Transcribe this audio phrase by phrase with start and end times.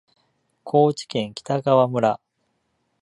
[0.63, 2.19] 高知県北川村